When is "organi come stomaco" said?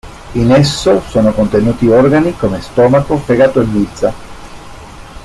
1.87-3.17